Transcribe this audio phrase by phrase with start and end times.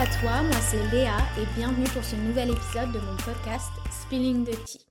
[0.00, 4.46] à toi, moi c'est Léa et bienvenue pour ce nouvel épisode de mon podcast Spilling
[4.46, 4.86] the Tea.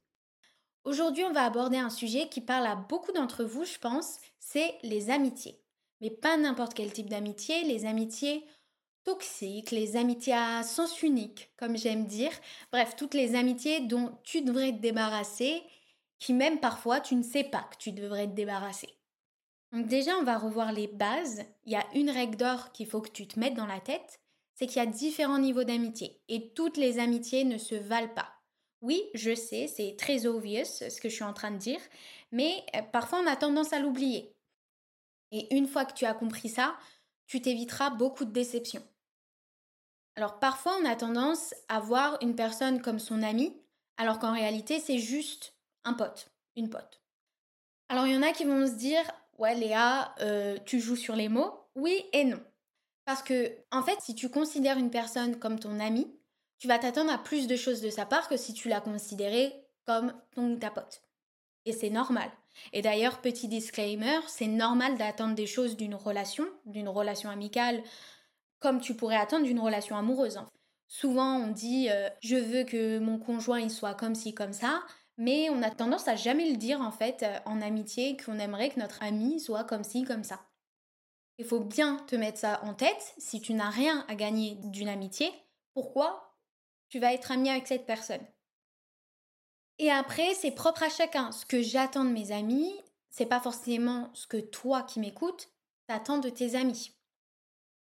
[0.83, 4.75] Aujourd'hui, on va aborder un sujet qui parle à beaucoup d'entre vous, je pense, c'est
[4.83, 5.59] les amitiés.
[5.99, 8.45] Mais pas n'importe quel type d'amitié, les amitiés
[9.03, 12.31] toxiques, les amitiés à sens unique, comme j'aime dire.
[12.71, 15.63] Bref, toutes les amitiés dont tu devrais te débarrasser,
[16.19, 18.89] qui même parfois tu ne sais pas que tu devrais te débarrasser.
[19.71, 21.45] Donc déjà, on va revoir les bases.
[21.65, 24.19] Il y a une règle d'or qu'il faut que tu te mettes dans la tête,
[24.59, 28.33] c'est qu'il y a différents niveaux d'amitié et toutes les amitiés ne se valent pas.
[28.81, 31.79] Oui, je sais, c'est très obvious ce que je suis en train de dire,
[32.33, 34.35] mais euh, parfois on a tendance à l'oublier.
[35.31, 36.75] Et une fois que tu as compris ça,
[37.25, 38.83] tu t'éviteras beaucoup de déceptions.
[40.17, 43.55] Alors parfois on a tendance à voir une personne comme son ami,
[43.95, 45.55] alors qu'en réalité c'est juste
[45.85, 47.01] un pote, une pote.
[47.87, 51.15] Alors il y en a qui vont se dire Ouais Léa, euh, tu joues sur
[51.15, 52.43] les mots Oui et non.
[53.09, 56.15] Parce que en fait si tu considères une personne comme ton ami,
[56.59, 59.51] tu vas t'attendre à plus de choses de sa part que si tu l'as considéré
[59.87, 61.01] comme ton ta pote.
[61.65, 62.29] Et c'est normal.
[62.71, 67.81] Et d'ailleurs, petit disclaimer, c'est normal d'attendre des choses d'une relation, d'une relation amicale,
[68.59, 70.39] comme tu pourrais attendre d'une relation amoureuse.
[70.87, 74.83] Souvent, on dit euh, je veux que mon conjoint soit comme ci, comme ça,
[75.17, 78.69] mais on a tendance à jamais le dire en fait euh, en amitié qu'on aimerait
[78.69, 80.41] que notre ami soit comme ci, comme ça.
[81.39, 84.89] Il faut bien te mettre ça en tête si tu n'as rien à gagner d'une
[84.89, 85.31] amitié.
[85.73, 86.35] Pourquoi
[86.89, 88.25] tu vas être ami avec cette personne?
[89.77, 91.31] Et après, c'est propre à chacun.
[91.31, 92.73] Ce que j'attends de mes amis,
[93.09, 95.49] c'est pas forcément ce que toi qui m'écoutes
[95.87, 96.91] t'attends de tes amis.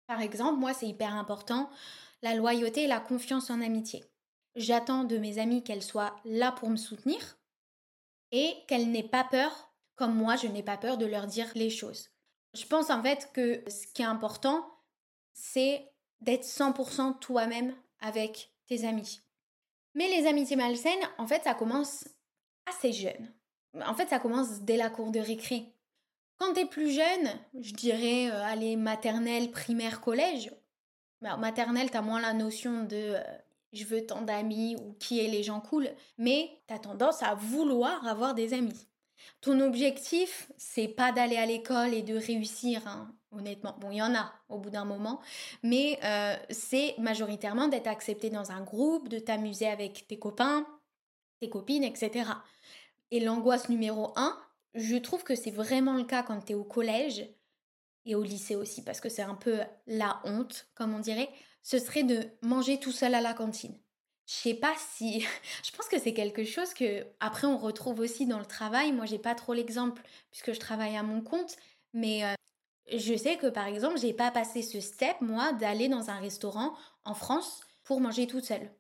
[0.07, 1.69] Par exemple, moi, c'est hyper important
[2.23, 4.03] la loyauté et la confiance en amitié.
[4.57, 7.37] J'attends de mes amis qu'elles soient là pour me soutenir
[8.31, 11.71] et qu'elles n'aient pas peur, comme moi, je n'ai pas peur de leur dire les
[11.71, 12.12] choses.
[12.55, 14.65] Je pense en fait que ce qui est important,
[15.33, 19.23] c'est d'être 100% toi-même avec tes amis.
[19.95, 22.09] Mais les amitiés malsaines, en fait, ça commence
[22.67, 23.33] assez jeune.
[23.85, 25.75] En fait, ça commence dès la cour de récré.
[26.39, 27.31] Quand t'es plus jeune,
[27.61, 30.51] je dirais, euh, aller maternelle, primaire, collège.
[31.21, 33.23] Bah, maternelle, t'as moins la notion de euh,
[33.73, 38.07] je veux tant d'amis ou qui est les gens cool, mais t'as tendance à vouloir
[38.07, 38.87] avoir des amis.
[39.41, 43.77] Ton objectif, c'est pas d'aller à l'école et de réussir, hein, honnêtement.
[43.81, 45.21] Bon, il y en a au bout d'un moment,
[45.63, 50.67] mais euh, c'est majoritairement d'être accepté dans un groupe, de t'amuser avec tes copains,
[51.41, 52.31] tes copines, etc.
[53.11, 54.39] Et l'angoisse numéro un,
[54.75, 57.29] je trouve que c'est vraiment le cas quand tu es au collège
[58.05, 61.29] et au lycée aussi, parce que c'est un peu la honte, comme on dirait,
[61.63, 63.77] ce serait de manger tout seul à la cantine.
[64.27, 65.21] Je sais pas si.
[65.65, 68.93] Je pense que c'est quelque chose que, après, on retrouve aussi dans le travail.
[68.93, 71.57] Moi, j'ai pas trop l'exemple puisque je travaille à mon compte,
[71.93, 72.23] mais
[72.91, 76.75] je sais que, par exemple, j'ai pas passé ce step, moi, d'aller dans un restaurant
[77.05, 78.71] en France pour manger toute seule.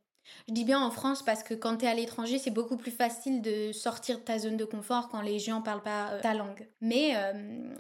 [0.48, 2.92] Je dis bien en France parce que quand tu es à l'étranger, c'est beaucoup plus
[2.92, 6.68] facile de sortir de ta zone de confort quand les gens parlent pas ta langue.
[6.80, 7.14] Mais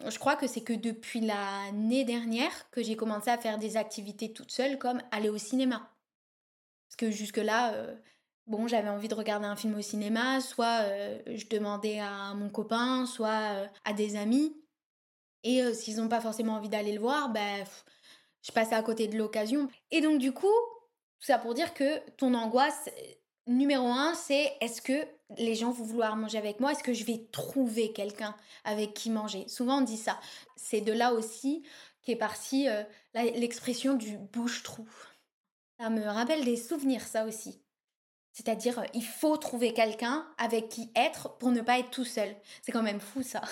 [0.08, 4.32] je crois que c'est que depuis l'année dernière que j'ai commencé à faire des activités
[4.32, 5.91] toute seule comme aller au cinéma.
[6.92, 7.94] Parce que jusque-là, euh,
[8.46, 12.50] bon, j'avais envie de regarder un film au cinéma, soit euh, je demandais à mon
[12.50, 14.54] copain, soit euh, à des amis.
[15.42, 17.64] Et s'ils n'ont pas forcément envie d'aller le voir, ben,
[18.42, 19.70] je passais à côté de l'occasion.
[19.90, 20.52] Et donc, du coup,
[21.18, 22.90] tout ça pour dire que ton angoisse
[23.46, 25.06] numéro un, c'est est-ce que
[25.38, 26.72] les gens vont vouloir manger avec moi?
[26.72, 29.48] Est-ce que je vais trouver quelqu'un avec qui manger?
[29.48, 30.20] Souvent, on dit ça.
[30.56, 31.64] C'est de là aussi
[32.02, 32.68] qu'est partie
[33.14, 34.86] l'expression du bouche-trou.
[35.78, 37.60] Ça me rappelle des souvenirs, ça aussi.
[38.32, 42.34] C'est-à-dire, euh, il faut trouver quelqu'un avec qui être pour ne pas être tout seul.
[42.62, 43.42] C'est quand même fou, ça.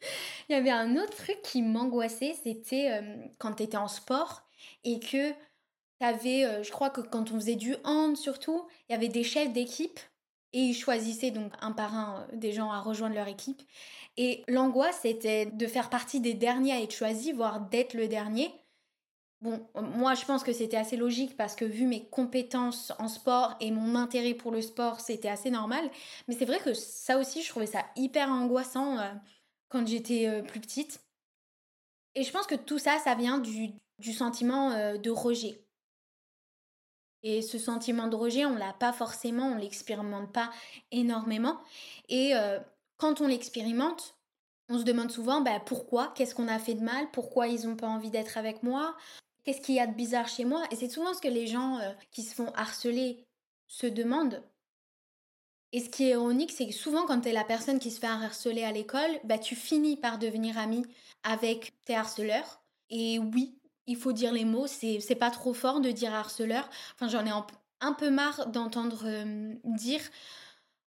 [0.48, 4.42] il y avait un autre truc qui m'angoissait, c'était euh, quand tu étais en sport
[4.84, 5.36] et que tu
[6.00, 9.24] avais, euh, je crois que quand on faisait du hand surtout, il y avait des
[9.24, 9.98] chefs d'équipe
[10.52, 13.62] et ils choisissaient donc un par un des gens à rejoindre leur équipe.
[14.16, 18.50] Et l'angoisse, c'était de faire partie des derniers à être choisis, voire d'être le dernier.
[19.40, 23.54] Bon, moi je pense que c'était assez logique parce que vu mes compétences en sport
[23.60, 25.88] et mon intérêt pour le sport, c'était assez normal.
[26.26, 29.12] Mais c'est vrai que ça aussi, je trouvais ça hyper angoissant euh,
[29.68, 31.00] quand j'étais euh, plus petite.
[32.16, 33.74] Et je pense que tout ça, ça vient du,
[34.12, 35.64] sentiment euh, de rejet.
[37.22, 40.50] Et ce sentiment de rejet, on l'a pas forcément, on l'expérimente pas
[40.90, 41.58] énormément.
[42.08, 42.32] Et
[42.96, 44.16] quand on l'expérimente,
[44.68, 47.74] on se demande souvent bah, pourquoi, qu'est-ce qu'on a fait de mal, pourquoi ils n'ont
[47.74, 48.96] pas envie d'être avec moi,
[49.44, 50.64] Qu'est-ce qu'il y a de bizarre chez moi?
[50.70, 53.26] Et c'est souvent ce que les gens euh, qui se font harceler
[53.66, 54.42] se demandent.
[55.72, 58.00] Et ce qui est ironique, c'est que souvent quand tu es la personne qui se
[58.00, 60.84] fait harceler à l'école, bah, tu finis par devenir ami
[61.22, 62.62] avec tes harceleurs.
[62.90, 66.68] Et oui, il faut dire les mots, c'est, pas trop fort de dire harceleur.
[66.94, 67.30] Enfin, j'en ai
[67.80, 69.24] un, peu marre d'entendre
[69.64, 70.00] dire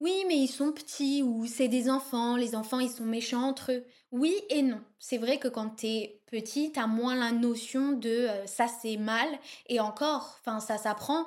[0.02, 3.72] oui, mais ils sont petits ou c'est des enfants, les enfants ils sont méchants entre
[3.72, 3.86] eux.
[4.12, 4.82] Oui et non.
[5.00, 9.28] C'est vrai que quand t'es petit, t'as moins la notion de euh, ça c'est mal
[9.68, 11.26] et encore, enfin ça s'apprend.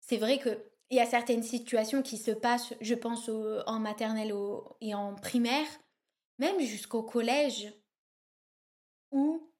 [0.00, 0.50] C'est vrai que
[0.90, 3.30] il y a certaines situations qui se passent, je pense
[3.66, 4.34] en maternelle
[4.82, 5.66] et en primaire,
[6.38, 7.72] même jusqu'au collège,
[9.12, 9.52] où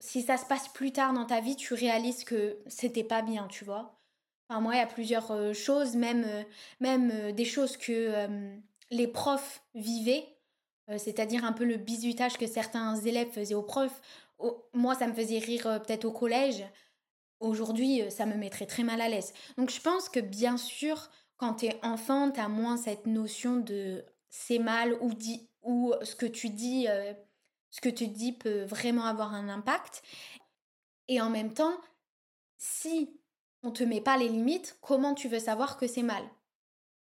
[0.00, 3.48] si ça se passe plus tard dans ta vie, tu réalises que c'était pas bien,
[3.48, 4.00] tu vois.
[4.48, 6.42] Enfin, moi, il y a plusieurs euh, choses, même, euh,
[6.80, 8.28] même des choses que
[8.90, 10.35] les profs vivaient,
[10.98, 14.00] c'est-à-dire un peu le bizutage que certains élèves faisaient aux profs.
[14.72, 16.64] moi, ça me faisait rire peut-être au collège.
[17.40, 19.34] Aujourd'hui, ça me mettrait très mal à l'aise.
[19.58, 23.56] Donc, je pense que bien sûr, quand tu es enfant, tu as moins cette notion
[23.56, 26.86] de c'est mal ou, dit, ou ce que tu dis
[27.76, 30.02] ce que tu dis peut vraiment avoir un impact.
[31.08, 31.78] Et en même temps,
[32.56, 33.20] si
[33.62, 36.24] on te met pas les limites, comment tu veux savoir que c'est mal?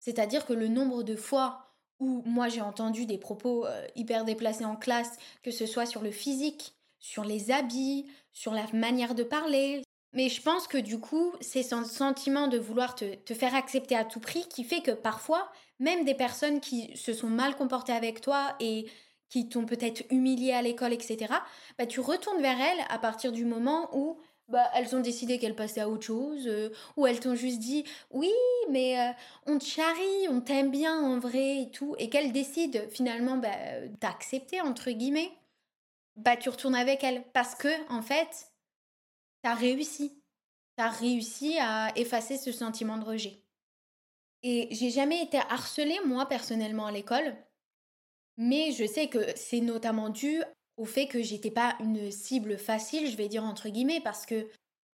[0.01, 1.66] C'est-à-dire que le nombre de fois
[1.99, 6.03] où moi j'ai entendu des propos euh, hyper déplacés en classe, que ce soit sur
[6.03, 9.83] le physique, sur les habits, sur la manière de parler.
[10.13, 14.05] Mais je pense que du coup, c'est ce sentiment de vouloir te, faire accepter à
[14.05, 18.21] tout prix qui fait que parfois, même des personnes qui se sont mal comportées avec
[18.21, 18.87] toi et
[19.29, 21.35] qui t'ont peut-être humilié à l'école, etc.,
[21.79, 25.57] bah, tu retournes vers elles à partir du moment où bah, elles ont décidé qu'elles
[25.57, 28.31] passaient à autre chose, euh, ou elles t'ont juste dit oui,
[28.71, 29.13] mais euh,
[29.47, 33.49] on te charrie, on t'aime bien en vrai et tout, et qu'elles décident finalement bah,
[34.01, 35.33] d'accepter, entre guillemets,
[36.17, 37.25] bah, tu retournes avec elles.
[37.33, 38.53] Parce que, en fait,
[39.43, 40.23] t'as réussi.
[40.77, 43.43] T'as réussi à effacer ce sentiment de rejet.
[44.43, 47.37] Et j'ai jamais été harcelée, moi, personnellement, à l'école.
[48.37, 50.43] Mais je sais que c'est notamment dû
[50.77, 54.49] au fait que j'étais pas une cible facile, je vais dire entre guillemets, parce que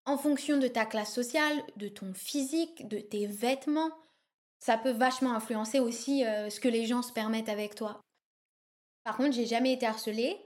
[0.05, 3.91] en fonction de ta classe sociale, de ton physique, de tes vêtements,
[4.59, 8.01] ça peut vachement influencer aussi euh, ce que les gens se permettent avec toi.
[9.05, 10.37] Par contre, j'ai jamais été harcelée,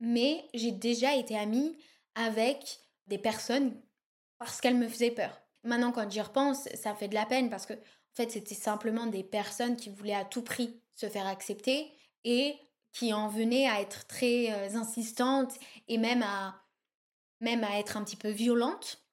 [0.00, 1.76] mais j'ai déjà été amie
[2.14, 3.80] avec des personnes
[4.38, 5.40] parce qu'elles me faisaient peur.
[5.62, 9.06] Maintenant, quand j'y repense, ça fait de la peine parce que, en fait, c'était simplement
[9.06, 11.92] des personnes qui voulaient à tout prix se faire accepter
[12.24, 12.56] et
[12.96, 15.52] qui en venait à être très euh, insistante
[15.86, 16.62] et même à,
[17.40, 19.04] même à être un petit peu violente.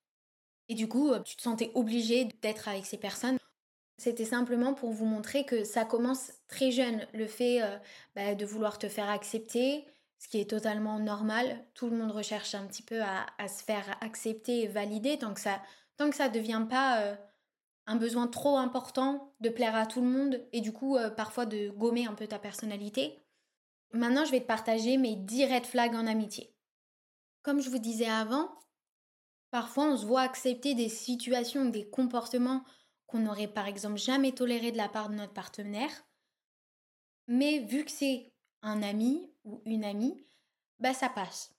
[0.70, 3.38] Et du coup, euh, tu te sentais obligée d'être avec ces personnes.
[3.98, 7.78] C'était simplement pour vous montrer que ça commence très jeune, le fait euh,
[8.16, 9.86] bah, de vouloir te faire accepter,
[10.18, 11.60] ce qui est totalement normal.
[11.74, 15.42] Tout le monde recherche un petit peu à, se faire accepter et valider tant que
[15.42, 15.62] ça
[15.98, 17.16] tant que ça ne devient pas
[17.86, 21.70] un besoin trop important de plaire à tout le monde et du coup parfois de
[21.70, 23.23] gommer un peu ta personnalité.
[23.94, 26.52] Maintenant, je vais te partager mes 10 red flags en amitié.
[27.44, 28.50] Comme je vous disais avant,
[29.52, 32.64] parfois on se voit accepter des situations, des comportements
[33.06, 35.92] qu'on n'aurait par exemple jamais tolérés de la part de notre partenaire.
[37.28, 40.26] Mais vu que c'est un ami ou une amie,
[40.80, 41.54] bah ça passe.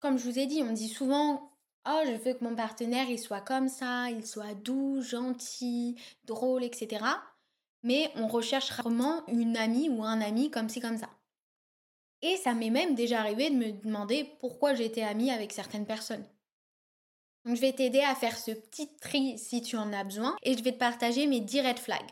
[0.00, 1.52] Comme je vous ai dit, on dit souvent
[1.86, 6.64] oh, je veux que mon partenaire il soit comme ça, il soit doux, gentil, drôle,
[6.64, 7.04] etc.
[7.82, 11.08] Mais on recherche rarement une amie ou un ami comme ci, comme ça.
[12.22, 16.24] Et ça m'est même déjà arrivé de me demander pourquoi j'étais amie avec certaines personnes.
[17.44, 20.56] Donc je vais t'aider à faire ce petit tri si tu en as besoin et
[20.56, 22.10] je vais te partager mes 10 red flags.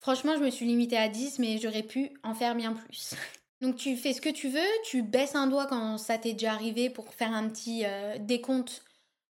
[0.00, 3.14] Franchement, je me suis limitée à 10 mais j'aurais pu en faire bien plus.
[3.60, 6.52] Donc tu fais ce que tu veux, tu baisses un doigt quand ça t'est déjà
[6.52, 8.84] arrivé pour faire un petit euh, décompte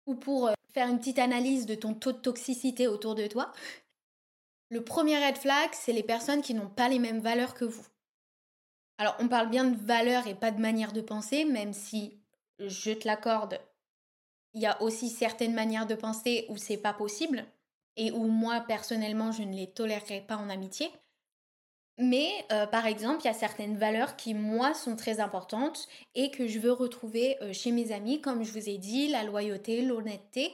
[0.06, 3.52] ou pour euh, faire une petite analyse de ton taux de toxicité autour de toi.
[4.68, 7.86] Le premier red flag, c'est les personnes qui n'ont pas les mêmes valeurs que vous.
[8.98, 12.18] Alors on parle bien de valeurs et pas de manière de penser, même si
[12.58, 13.60] je te l'accorde,
[14.54, 17.44] il y a aussi certaines manières de penser où c'est pas possible
[17.96, 20.90] et où moi personnellement je ne les tolérerai pas en amitié.
[21.98, 26.30] Mais euh, par exemple, il y a certaines valeurs qui, moi, sont très importantes et
[26.30, 29.80] que je veux retrouver euh, chez mes amis, comme je vous ai dit, la loyauté,
[29.80, 30.52] l'honnêteté.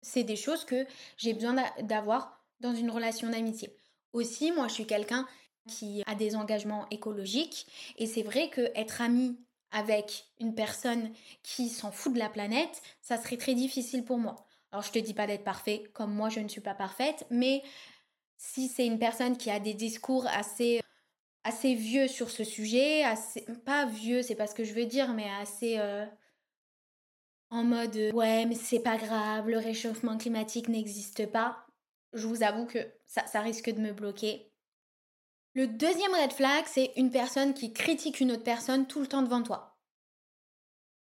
[0.00, 0.86] C'est des choses que
[1.18, 3.76] j'ai besoin d'avoir dans une relation d'amitié.
[4.14, 5.26] Aussi, moi, je suis quelqu'un
[5.66, 7.66] qui a des engagements écologiques
[7.98, 9.36] et c'est vrai que être ami
[9.70, 14.36] avec une personne qui s'en fout de la planète, ça serait très difficile pour moi.
[14.72, 17.62] Alors, je te dis pas d'être parfait, comme moi, je ne suis pas parfaite, mais
[18.36, 20.80] si c'est une personne qui a des discours assez
[21.44, 25.12] assez vieux sur ce sujet, assez pas vieux, c'est pas ce que je veux dire,
[25.14, 26.04] mais assez euh,
[27.50, 31.64] en mode ouais, mais c'est pas grave, le réchauffement climatique n'existe pas.
[32.12, 34.50] Je vous avoue que ça risque de me bloquer.
[35.56, 39.22] Le deuxième red flag, c'est une personne qui critique une autre personne tout le temps
[39.22, 39.80] devant toi.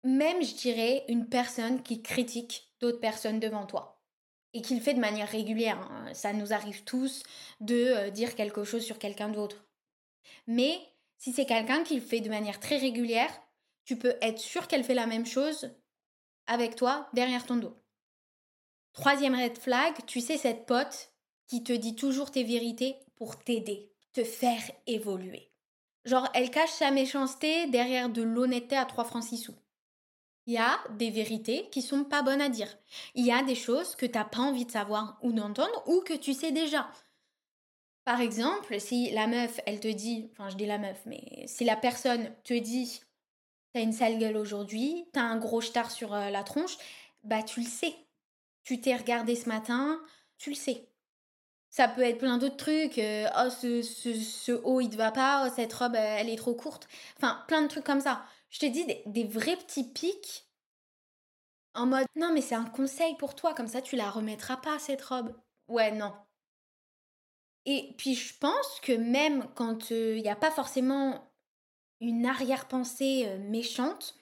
[0.04, 4.00] même, je dirais, une personne qui critique d'autres personnes devant toi.
[4.54, 5.80] Et qui le fait de manière régulière.
[5.80, 6.14] Hein.
[6.14, 7.24] Ça nous arrive tous
[7.62, 9.66] de euh, dire quelque chose sur quelqu'un d'autre.
[10.46, 10.80] Mais
[11.18, 13.32] si c'est quelqu'un qui le fait de manière très régulière,
[13.86, 15.72] tu peux être sûr qu'elle fait la même chose
[16.46, 17.76] avec toi derrière ton dos.
[18.92, 21.12] Troisième red flag, tu sais cette pote
[21.48, 25.50] qui te dit toujours tes vérités pour t'aider, te faire évoluer.
[26.06, 29.56] Genre, elle cache sa méchanceté derrière de l'honnêteté à 3 francs 6 sous.
[30.46, 32.68] Il y a des vérités qui sont pas bonnes à dire.
[33.16, 36.14] Il y a des choses que t'as pas envie de savoir ou d'entendre ou que
[36.14, 36.90] tu sais déjà.
[38.04, 41.64] Par exemple, si la meuf, elle te dit, enfin je dis la meuf, mais si
[41.64, 43.02] la personne te dit
[43.74, 46.78] t'as une sale gueule aujourd'hui, t'as un gros star sur euh, la tronche,
[47.24, 47.96] bah tu le sais.
[48.64, 50.02] Tu t'es regardé ce matin,
[50.38, 50.90] tu le sais.
[51.74, 53.00] Ça peut être plein d'autres trucs.
[53.00, 55.48] Euh, oh, ce, ce, haut, il te va pas.
[55.48, 56.88] Oh, cette robe, elle est trop courte.
[57.18, 58.24] Enfin, plein de trucs comme ça.
[58.52, 60.46] Je te dis des, vrais petits pics
[61.74, 63.56] en mode non, mais c'est un conseil pour toi.
[63.56, 65.36] Comme ça, tu la remettras pas, cette robe.
[65.68, 66.14] Ouais, non.
[67.66, 71.34] Et puis, je pense que même quand euh, il n'y a pas forcément
[72.02, 74.14] une arrière-pensée euh, méchante,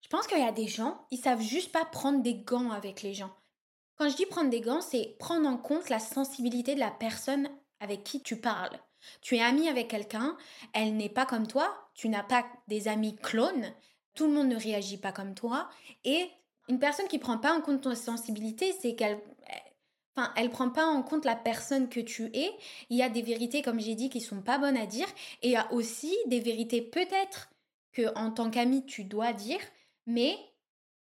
[0.00, 3.02] je pense qu'il y a des gens, ils savent juste pas prendre des gants avec
[3.02, 3.34] les gens.
[4.00, 7.50] Quand je dis prendre des gants, c'est prendre en compte la sensibilité de la personne
[7.80, 8.80] avec qui tu parles.
[9.20, 10.38] Tu es ami avec quelqu'un,
[10.72, 13.70] elle n'est pas comme toi, tu n'as pas des amis clones,
[14.14, 15.68] tout le monde ne réagit pas comme toi,
[16.04, 16.30] et
[16.70, 19.20] une personne qui prend pas en compte ton sensibilité, c'est qu'elle
[20.16, 22.50] Enfin, elle prend pas en compte la personne que tu es.
[22.88, 25.06] Il y a des vérités, comme j'ai dit, qui sont pas bonnes à dire.
[25.42, 27.50] Et il y a aussi des vérités peut-être
[27.92, 29.60] que en tant qu'ami tu dois dire,
[30.06, 30.38] mais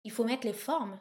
[0.05, 0.97] il faut mettre les formes.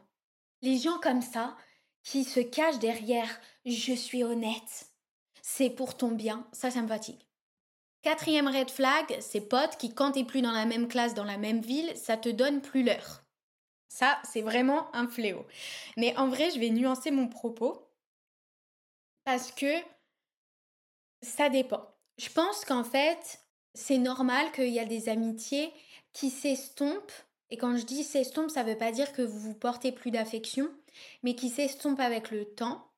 [0.60, 1.56] Les gens comme ça,
[2.04, 4.90] qui se cache derrière je suis honnête,
[5.42, 7.20] c'est pour ton bien, ça, ça me fatigue.
[8.02, 11.38] Quatrième red flag, c'est potes qui, quand t'es plus dans la même classe, dans la
[11.38, 13.25] même ville, ça te donne plus l'heure.
[13.88, 15.46] Ça, c'est vraiment un fléau.
[15.96, 17.88] Mais en vrai, je vais nuancer mon propos
[19.25, 19.73] parce que
[21.23, 21.88] ça dépend.
[22.18, 23.40] Je pense qu'en fait,
[23.73, 25.73] c'est normal qu'il y a des amitiés
[26.12, 27.12] qui s'estompent.
[27.49, 30.11] Et quand je dis s'estompent, ça ne veut pas dire que vous vous portez plus
[30.11, 30.70] d'affection
[31.22, 32.90] mais qui s'estompe avec le temps,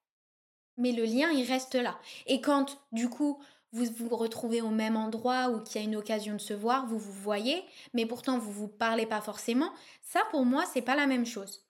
[0.77, 1.99] mais le lien, il reste là.
[2.27, 3.41] Et quand, du coup,
[3.73, 6.87] vous vous retrouvez au même endroit ou qu'il y a une occasion de se voir,
[6.87, 7.63] vous vous voyez,
[7.95, 9.73] mais pourtant vous vous parlez pas forcément,
[10.03, 11.67] ça pour moi, c'est pas la même chose.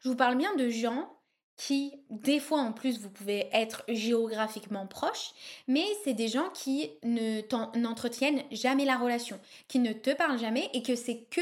[0.00, 1.12] Je vous parle bien de gens
[1.56, 5.32] qui, des fois en plus, vous pouvez être géographiquement proches,
[5.66, 7.40] mais c'est des gens qui ne
[7.78, 11.40] n'entretiennent jamais la relation, qui ne te parlent jamais et que c'est que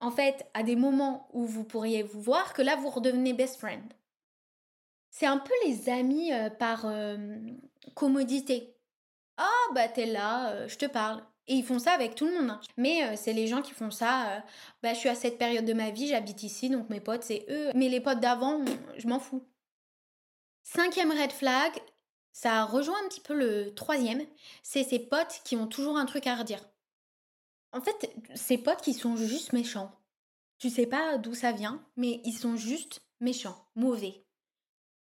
[0.00, 3.56] en fait, à des moments où vous pourriez vous voir, que là, vous redevenez best
[3.56, 3.82] friend.
[5.10, 7.16] C'est un peu les amis euh, par euh,
[7.94, 8.74] commodité.
[9.36, 11.22] Ah, bah t'es là, euh, je te parle.
[11.46, 12.50] Et ils font ça avec tout le monde.
[12.50, 12.60] Hein.
[12.76, 14.42] Mais c'est les gens qui font ça.
[14.82, 17.46] bah, je suis à cette période de ma vie, j'habite ici, donc mes potes, c'est
[17.48, 17.70] eux.
[17.74, 18.64] Mais les potes d'avant,
[18.96, 19.46] je m'en fous.
[20.62, 21.72] Cinquième red flag,
[22.32, 24.22] ça rejoint un petit peu le troisième.
[24.62, 26.60] C'est ces potes qui ont toujours un truc à redire.
[27.74, 29.90] En fait, ces potes qui sont juste méchants.
[30.58, 34.24] Tu sais pas d'où ça vient, mais ils sont juste méchants, mauvais.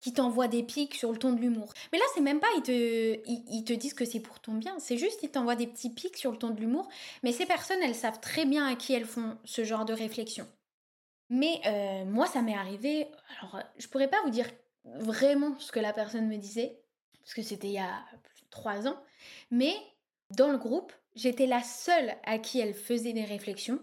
[0.00, 1.74] Qui t'envoient des pics sur le ton de l'humour.
[1.92, 4.78] Mais là, c'est même pas, ils te, ils, te disent que c'est pour ton bien.
[4.78, 6.88] C'est juste, ils t'envoient des petits pics sur le ton de l'humour.
[7.22, 10.46] Mais ces personnes, elles savent très bien à qui elles font ce genre de réflexion.
[11.28, 13.08] Mais euh, moi, ça m'est arrivé.
[13.38, 14.48] Alors, je pourrais pas vous dire
[14.84, 16.80] vraiment ce que la personne me disait,
[17.20, 18.96] parce que c'était il y a plus de trois ans.
[19.50, 19.74] Mais
[20.30, 23.80] dans le groupe, J'étais la seule à qui elle faisait des réflexions.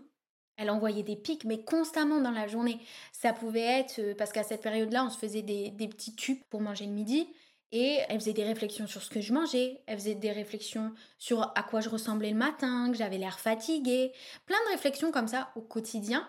[0.56, 2.80] Elle envoyait des pics, mais constamment dans la journée.
[3.12, 6.62] Ça pouvait être, euh, parce qu'à cette période-là, on se faisait des, petits tubes pour
[6.62, 7.28] manger le midi.
[7.72, 11.52] Et elle faisait des réflexions sur ce que je mangeais, elle faisait des réflexions sur
[11.54, 14.14] à quoi je ressemblais le matin, que j'avais l'air fatiguée,
[14.46, 16.26] plein de réflexions comme ça au quotidien.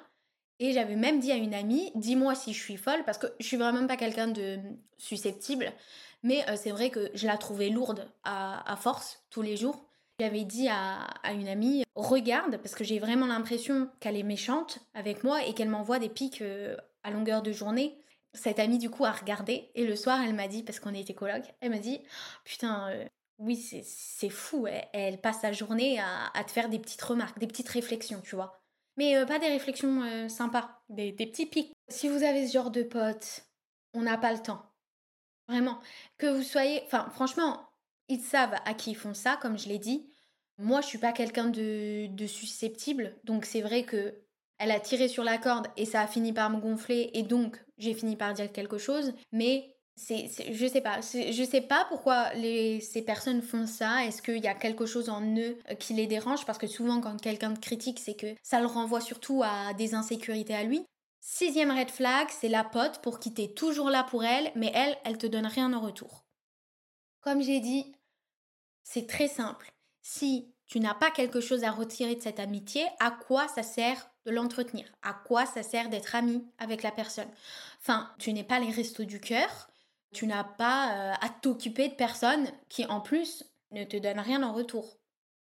[0.58, 3.46] Et j'avais même dit à une amie, dis-moi si je suis folle, parce que je
[3.46, 4.58] suis vraiment pas quelqu'un de
[4.96, 5.72] susceptible,
[6.24, 9.87] mais euh, c'est vrai que je la trouvais lourde à force tous les jours.
[10.20, 15.22] J'avais dit à, une amie, regarde, parce que j'ai vraiment l'impression qu'elle est méchante avec
[15.22, 17.96] moi et qu'elle m'envoie des pics euh, à longueur de journée.
[18.34, 21.14] Cette amie, du coup, a regardé et le soir, elle m'a dit, parce qu'on était
[21.14, 22.00] coloc, elle m'a dit,
[22.44, 23.04] putain, euh,
[23.38, 27.68] oui, c'est fou, elle, passe sa journée à, te faire des petites remarques, des petites
[27.68, 28.60] réflexions, tu vois.
[28.96, 31.72] Mais euh, pas des réflexions sympas, des, des petits pics.
[31.88, 33.46] Si vous avez ce genre de potes,
[33.94, 34.64] on n'a pas le temps.
[35.46, 35.78] Vraiment.
[36.18, 36.82] Que vous soyez.
[36.84, 37.68] Enfin, franchement,
[38.08, 40.07] ils savent à qui ils font ça, comme je l'ai dit.
[40.58, 44.14] Moi, je suis pas quelqu'un de, susceptible, donc c'est vrai que
[44.58, 47.64] elle a tiré sur la corde et ça a fini par me gonfler et donc
[47.78, 49.14] j'ai fini par dire quelque chose.
[49.30, 54.04] Mais c'est, je sais pas, je sais pas pourquoi ces personnes font ça.
[54.04, 56.44] Est-ce qu'il y a quelque chose en eux euh, qui les dérange?
[56.44, 59.94] Parce que souvent, quand quelqu'un te critique, c'est que ça le renvoie surtout à des
[59.94, 60.84] insécurités à lui.
[61.20, 64.96] Sixième red flag, c'est la pote pour qui t'es toujours là pour elle, mais elle,
[65.04, 66.24] elle te donne rien en retour.
[67.20, 67.92] Comme j'ai dit,
[68.82, 69.72] c'est très simple.
[70.10, 74.10] Si tu n'as pas quelque chose à retirer de cette amitié, à quoi ça sert
[74.24, 74.86] de l'entretenir?
[75.02, 77.28] À quoi ça sert d'être ami avec la personne?
[77.82, 79.68] Enfin, tu n'es pas les restos du cœur,
[80.14, 84.42] tu n'as pas euh, à t'occuper de personnes qui en plus ne te donnent rien
[84.42, 84.96] en retour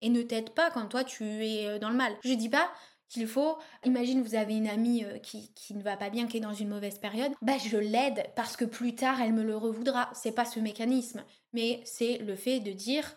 [0.02, 2.18] et ne t'aident pas quand toi tu es euh, dans le mal.
[2.26, 2.70] Je dis pas
[3.08, 6.36] qu'il faut, imagine vous avez une amie euh, qui, qui, ne va pas bien, qui
[6.36, 9.56] est dans une mauvaise période, bah je l'aide parce que plus tard elle me le
[9.56, 10.10] revoudra.
[10.14, 11.24] C'est pas ce mécanisme,
[11.54, 13.16] mais c'est le fait de dire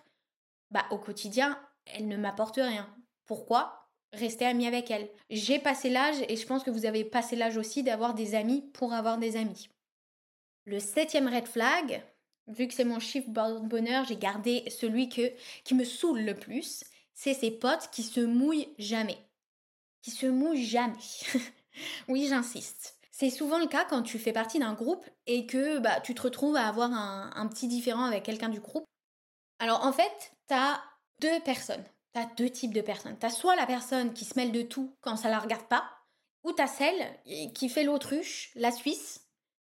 [0.73, 2.89] bah au quotidien elle ne m'apporte rien.
[3.27, 3.89] Pourquoi?
[4.13, 5.09] Rester amie avec elle.
[5.31, 8.63] J'ai passé l'âge et je pense que vous avez passé l'âge aussi d'avoir des amis
[8.75, 9.69] pour avoir des amis.
[10.65, 12.03] Le septième red flag,
[12.47, 17.35] vu que c'est mon chiffre bonheur, j'ai gardé celui qui me saoule le plus, c'est
[17.35, 19.19] ces potes qui se mouillent jamais.
[20.03, 20.95] Qui se mouillent jamais.
[22.09, 22.99] oui, j'insiste.
[23.11, 26.23] C'est souvent le cas quand tu fais partie d'un groupe et que bah, tu te
[26.23, 28.85] retrouves à avoir un, un petit différent avec quelqu'un du groupe.
[29.63, 30.83] Alors en fait, t'as
[31.21, 31.85] deux personnes.
[32.13, 33.17] T'as deux types de personnes.
[33.17, 35.89] T'as soit la personne qui se mêle de tout quand ça la regarde pas,
[36.43, 37.01] ou t'as celle
[37.55, 39.23] qui fait l'autruche, la Suisse,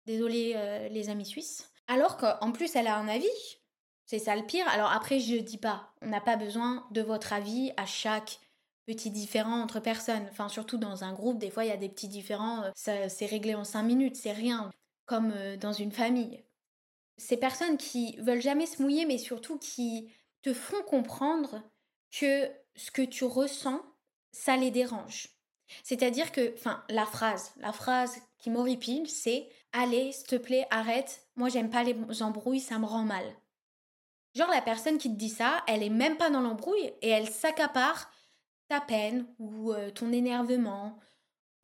[0.06, 1.70] Désolée euh, les amis suisses.
[1.88, 3.27] Alors qu'en plus elle a un avis.
[4.06, 4.67] C'est ça le pire.
[4.70, 8.39] Alors après je dis pas, on n'a pas besoin de votre avis à chaque
[8.86, 10.27] petit différent entre personnes.
[10.32, 13.08] Enfin surtout dans un groupe, des fois il y a des petits différents, euh, ça
[13.10, 14.70] c'est réglé en cinq minutes, c'est rien.
[15.06, 16.44] Comme euh, dans une famille.
[17.17, 21.63] Ces personnes qui veulent jamais se mouiller mais surtout qui te font comprendre
[22.12, 23.81] que ce que tu ressens,
[24.31, 25.29] ça les dérange.
[25.83, 31.27] C'est-à-dire que, enfin, la phrase, la phrase qui m'horripile, c'est Allez, s'il te plaît, arrête,
[31.36, 33.25] moi j'aime pas les embrouilles, ça me rend mal.
[34.33, 37.29] Genre, la personne qui te dit ça, elle est même pas dans l'embrouille et elle
[37.29, 38.12] s'accapare
[38.69, 41.00] ta peine ou euh, ton énervement,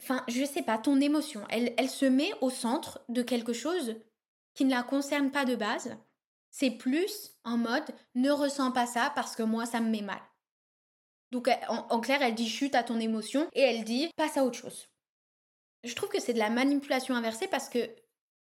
[0.01, 1.45] enfin, je sais pas, ton émotion.
[1.49, 3.95] Elle, elle se met au centre de quelque chose
[4.53, 5.95] qui ne la concerne pas de base.
[6.51, 7.85] C'est plus en mode
[8.15, 10.21] ne ressens pas ça parce que moi ça me met mal.
[11.31, 14.59] Donc en, clair, elle dit chute à ton émotion et elle dit passe à autre
[14.59, 14.87] chose.
[15.83, 17.89] Je trouve que c'est de la manipulation inversée parce que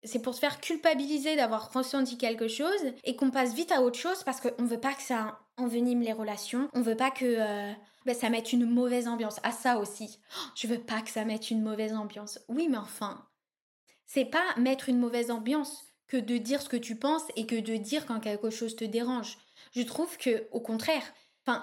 [0.04, 4.00] c'est pour se faire culpabiliser d'avoir ressenti quelque chose et qu'on passe vite à autre
[4.00, 7.74] chose parce qu'on veut pas que ça envenime les relations, on veut pas que euh,
[8.06, 9.39] ben, ça mette une mauvaise ambiance.
[9.43, 10.19] À ça aussi,
[10.56, 12.39] je veux pas que ça mette une mauvaise ambiance.
[12.48, 13.28] Oui, mais enfin,
[14.06, 17.56] c'est pas mettre une mauvaise ambiance que de dire ce que tu penses et que
[17.56, 19.38] de dire quand quelque chose te dérange.
[19.74, 21.13] Je trouve que, au contraire,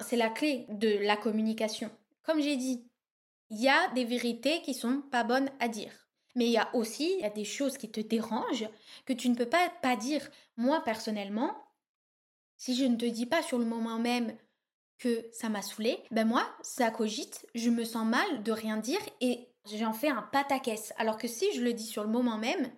[0.00, 1.90] c'est la clé de la communication.
[2.22, 2.88] Comme j'ai dit,
[3.50, 5.92] il y a des vérités qui sont pas bonnes à dire.
[6.34, 8.68] Mais il y a aussi y a des choses qui te dérangent
[9.04, 10.28] que tu ne peux pas pas dire.
[10.56, 11.56] Moi personnellement,
[12.56, 14.36] si je ne te dis pas sur le moment même
[14.98, 19.00] que ça m'a saoulé, ben moi, ça cogite, je me sens mal de rien dire
[19.20, 20.92] et j'en fais un pataquès.
[20.96, 22.70] Alors que si je le dis sur le moment même,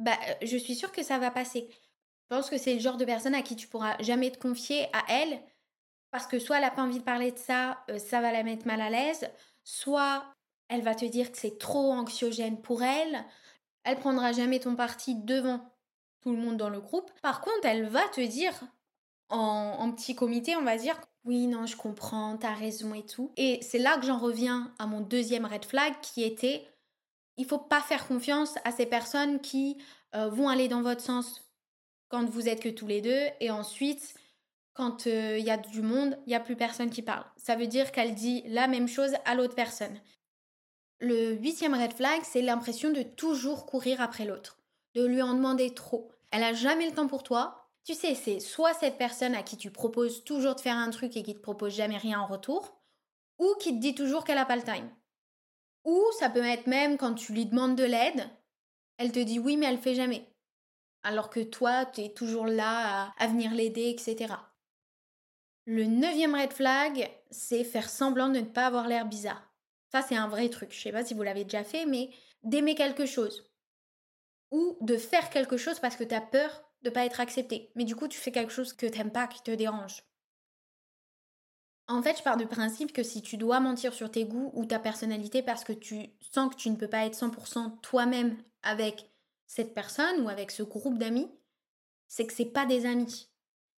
[0.00, 1.68] ben, je suis sûre que ça va passer.
[1.70, 4.86] Je pense que c'est le genre de personne à qui tu pourras jamais te confier
[4.92, 5.40] à elle
[6.10, 8.66] parce que soit elle n'a pas envie de parler de ça, ça va la mettre
[8.66, 9.30] mal à l'aise,
[9.62, 10.24] soit
[10.68, 13.24] elle va te dire que c'est trop anxiogène pour elle,
[13.84, 15.60] elle prendra jamais ton parti devant
[16.20, 17.10] tout le monde dans le groupe.
[17.22, 18.52] Par contre, elle va te dire
[19.28, 23.32] en, petit comité, on va dire oui, non, je comprends, t'as raison et tout.
[23.36, 26.66] Et c'est là que j'en reviens à mon deuxième red flag qui était
[27.40, 29.78] il faut pas faire confiance à ces personnes qui
[30.14, 31.50] euh, vont aller dans votre sens
[32.08, 34.14] quand vous êtes que tous les deux et ensuite
[34.74, 37.24] quand euh, il y a du monde, il n'y a plus personne qui parle.
[37.38, 39.98] Ça veut dire qu'elle dit la même chose à l'autre personne.
[40.98, 44.58] Le huitième red flag, c'est l'impression de toujours courir après l'autre,
[44.94, 46.12] de lui en demander trop.
[46.32, 47.70] Elle a jamais le temps pour toi.
[47.84, 51.16] Tu sais, c'est soit cette personne à qui tu proposes toujours de faire un truc
[51.16, 52.76] et qui te propose jamais rien en retour,
[53.38, 54.90] ou qui te dit toujours qu'elle a pas le time.
[55.84, 58.28] Ou ça peut être même quand tu lui demandes de l'aide,
[58.98, 60.26] elle te dit oui mais elle fait jamais.
[61.02, 64.34] Alors que toi, tu es toujours là à, venir l'aider, etc.
[65.64, 69.50] Le neuvième red flag, c'est faire semblant de ne pas avoir l'air bizarre.
[69.90, 70.72] Ça, c'est un vrai truc.
[70.72, 72.10] Je sais pas si vous l'avez déjà fait, mais
[72.42, 73.50] d'aimer quelque chose.
[74.50, 77.70] Ou de faire quelque chose parce que tu as peur de pas être accepté.
[77.74, 80.02] Mais du coup, tu fais quelque chose que t'aimes pas, qui te dérange.
[81.90, 84.64] En fait, je pars du principe que si tu dois mentir sur tes goûts ou
[84.64, 89.10] ta personnalité parce que tu sens que tu ne peux pas être 100% toi-même avec
[89.48, 91.28] cette personne ou avec ce groupe d'amis,
[92.06, 93.28] c'est que c'est pas des amis.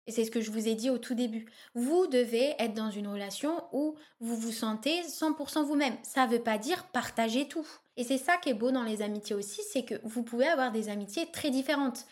[0.07, 1.51] Et c'est ce que je vous ai dit au tout début.
[1.75, 5.97] Vous devez être dans une relation où vous vous sentez 100% vous-même.
[6.03, 7.67] Ça ne veut pas dire partager tout.
[7.97, 10.71] Et c'est ça qui est beau dans les amitiés aussi, c'est que vous pouvez avoir
[10.71, 12.05] des amitiés très différentes.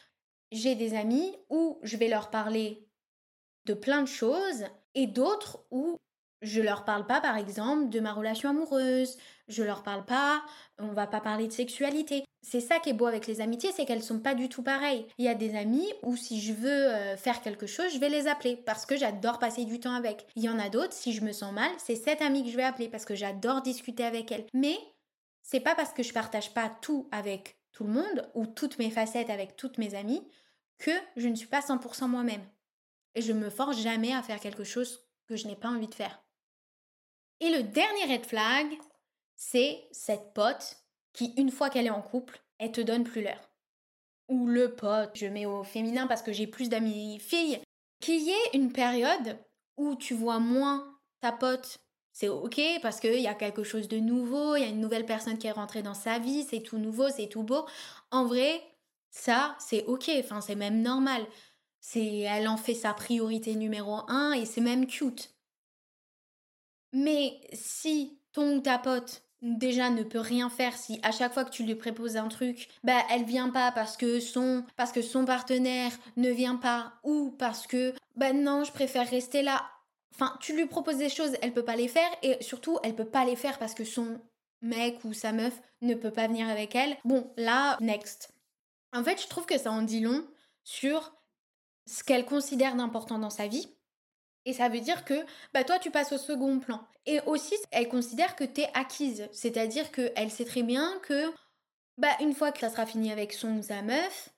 [0.51, 2.90] j'ai des amis où je vais leur parler
[3.67, 5.99] de plein de choses et d'autres où
[6.43, 9.19] je leur parle pas, par exemple, de ma relation amoureuse.
[9.49, 10.43] Je leur parle pas,
[10.79, 12.25] on va pas parler de sexualité.
[12.43, 15.07] C'est ça qui est beau avec les amitiés, c'est qu'elles sont pas du tout pareilles.
[15.19, 18.09] Il y a des amis où si je veux euh, faire quelque chose, je vais
[18.09, 20.27] les appeler parce que j'adore passer du temps avec.
[20.37, 22.57] Il y en a d'autres, si je me sens mal, c'est cette amie que je
[22.57, 24.47] vais appeler parce que j'adore discuter avec elle.
[24.55, 24.79] Mais
[25.43, 28.91] c'est pas parce que je partage pas tout avec tout le monde ou toutes mes
[28.91, 30.27] facettes avec toutes mes amies
[30.79, 32.43] que je ne suis pas 100% moi-même.
[33.15, 35.95] Et je me force jamais à faire quelque chose que je n'ai pas envie de
[35.95, 36.23] faire.
[37.41, 38.67] Et le dernier red flag,
[39.37, 40.77] c'est cette pote
[41.13, 43.51] qui, une fois qu'elle est en couple, elle te donne plus l'heure.
[44.29, 47.61] Ou le pote, je mets au féminin parce que j'ai plus d'amis filles,
[48.01, 49.39] qu'il y ait une période
[49.77, 51.79] où tu vois moins ta pote,
[52.13, 55.07] c'est ok parce qu'il y a quelque chose de nouveau, il y a une nouvelle
[55.07, 57.67] personne qui est rentrée dans sa vie, c'est tout nouveau, c'est tout beau.
[58.11, 58.61] En vrai,
[59.11, 61.27] ça, c'est ok, enfin, c'est même normal.
[61.81, 65.35] C'est, elle en fait sa priorité numéro un et c'est même cute.
[66.93, 71.45] Mais si ton ou ta pote déjà ne peut rien faire si à chaque fois
[71.45, 75.03] que tu lui proposes un truc, bah elle vient pas parce que son parce que
[75.03, 79.65] son partenaire ne vient pas ou parce que bah non, je préfère rester là.
[80.15, 83.05] Enfin, tu lui proposes des choses, elle peut pas les faire et surtout elle peut
[83.05, 84.21] pas les faire parce que son
[84.61, 86.97] mec ou sa meuf ne peut pas venir avec elle.
[87.05, 88.35] Bon, là, next.
[88.93, 90.27] En fait, je trouve que ça en dit long
[90.65, 91.15] sur
[91.91, 93.69] ce qu'elle considère d'important dans sa vie
[94.47, 95.15] et ça veut dire que
[95.53, 96.81] bah toi tu passes au second plan.
[97.07, 101.31] Et aussi elle considère que t'es acquise, c'est-à-dire qu'elle sait très bien que
[101.99, 104.31] bah une fois que ça sera fini avec son ou sa meuf,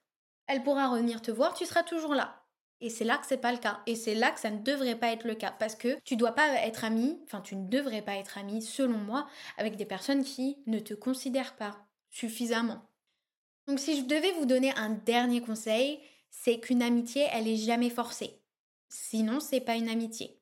[0.46, 2.38] elle pourra revenir te voir, tu seras toujours là.
[2.80, 3.80] Et c'est là que c'est pas le cas.
[3.86, 5.54] Et c'est là que ça ne devrait pas être le cas.
[5.56, 8.98] Parce que tu dois pas être ami, enfin tu ne devrais pas être ami, selon
[8.98, 11.78] moi, avec des personnes qui ne te considèrent pas
[12.10, 12.82] suffisamment.
[13.68, 16.00] Donc si je devais vous donner un dernier conseil,
[16.32, 18.42] c'est qu'une amitié, elle est jamais forcée.
[18.88, 20.40] Sinon, c'est pas une amitié.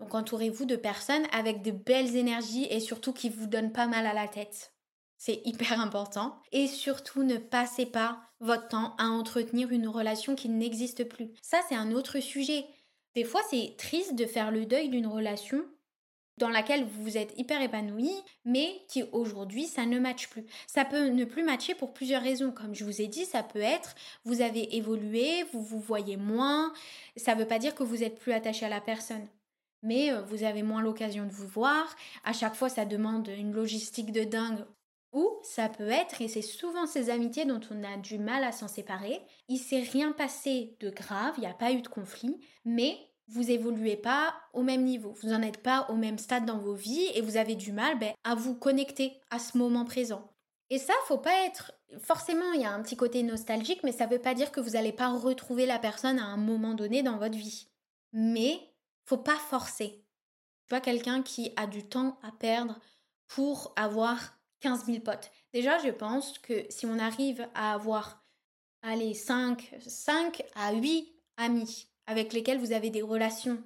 [0.00, 4.06] Donc entourez-vous de personnes avec de belles énergies et surtout qui vous donnent pas mal
[4.06, 4.74] à la tête.
[5.16, 6.42] C'est hyper important.
[6.50, 11.32] Et surtout, ne passez pas votre temps à entretenir une relation qui n'existe plus.
[11.40, 12.66] Ça, c'est un autre sujet.
[13.14, 15.64] Des fois, c'est triste de faire le deuil d'une relation
[16.42, 18.10] dans laquelle vous êtes hyper épanoui,
[18.44, 20.44] mais qui aujourd'hui ça ne matche plus.
[20.66, 22.50] Ça peut ne plus matcher pour plusieurs raisons.
[22.50, 26.72] Comme je vous ai dit, ça peut être vous avez évolué, vous vous voyez moins.
[27.16, 29.24] Ça ne veut pas dire que vous êtes plus attaché à la personne.
[29.84, 31.94] Mais euh, vous avez moins l'occasion de vous voir.
[32.24, 34.64] À chaque fois, ça demande une logistique de dingue.
[35.12, 38.50] Ou ça peut être, et c'est souvent ces amitiés dont on a du mal à
[38.50, 42.40] s'en séparer, il s'est rien passé de grave, il n'y a pas eu de conflit,
[42.64, 46.58] mais vous évoluez pas au même niveau, vous n'en êtes pas au même stade dans
[46.58, 50.32] vos vies et vous avez du mal ben, à vous connecter à ce moment présent.
[50.70, 51.72] Et ça, faut pas être.
[52.02, 54.70] Forcément, il y a un petit côté nostalgique, mais ça veut pas dire que vous
[54.70, 57.68] n'allez pas retrouver la personne à un moment donné dans votre vie.
[58.12, 58.58] Mais
[59.04, 60.02] faut pas forcer.
[60.68, 62.78] Pas quelqu'un qui a du temps à perdre
[63.28, 65.30] pour avoir 15 000 potes.
[65.52, 68.24] Déjà, je pense que si on arrive à avoir,
[68.80, 73.62] allez, 5, 5 à 8 amis avec lesquels vous avez des relations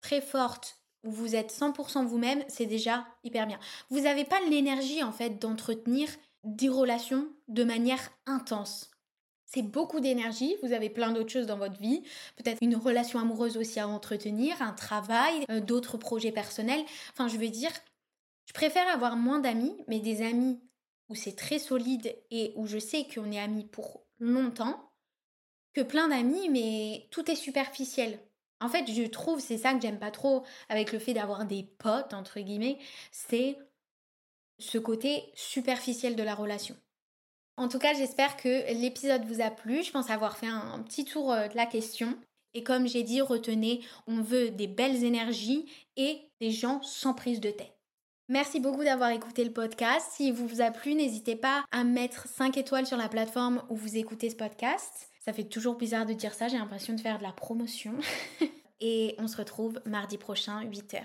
[0.00, 3.58] très fortes, où vous êtes 100% vous-même, c'est déjà hyper bien.
[3.90, 6.08] Vous n'avez pas l'énergie en fait d'entretenir
[6.44, 8.90] des relations de manière intense.
[9.44, 12.02] C'est beaucoup d'énergie, vous avez plein d'autres choses dans votre vie,
[12.36, 16.84] peut-être une relation amoureuse aussi à entretenir, un travail, euh, d'autres projets personnels.
[17.12, 17.70] Enfin, je veux dire,
[18.46, 20.60] je préfère avoir moins d'amis, mais des amis
[21.08, 24.90] où c'est très solide et où je sais qu'on est amis pour longtemps,
[25.82, 28.18] plein d'amis, mais tout est superficiel.
[28.60, 31.64] En fait, je trouve, c'est ça que j'aime pas trop avec le fait d'avoir des
[31.78, 32.78] potes, entre guillemets,
[33.12, 33.58] c'est
[34.58, 36.76] ce côté superficiel de la relation.
[37.58, 39.82] En tout cas, j'espère que l'épisode vous a plu.
[39.82, 42.16] Je pense avoir fait un, petit tour euh, de la question.
[42.54, 47.40] Et comme j'ai dit, retenez, on veut des belles énergies et des gens sans prise
[47.40, 47.72] de tête.
[48.28, 50.08] Merci beaucoup d'avoir écouté le podcast.
[50.12, 53.96] Si vous a plu, n'hésitez pas à mettre 5 étoiles sur la plateforme où vous
[53.96, 55.10] écoutez ce podcast.
[55.26, 57.94] Ça fait toujours bizarre de dire ça, j'ai l'impression de faire de la promotion.
[58.80, 61.02] Et on se retrouve mardi prochain, 8h.